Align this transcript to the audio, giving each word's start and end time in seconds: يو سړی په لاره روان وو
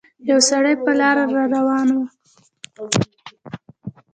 يو 0.29 0.39
سړی 0.49 0.73
په 0.83 0.91
لاره 0.99 1.23
روان 1.55 1.87
وو 1.95 2.05